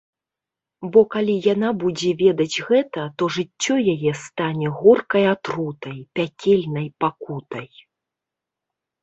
[0.93, 7.67] Бо калі яна будзе ведаць гэта, то жыццё яе стане горкай атрутай, пякельнай пакутай.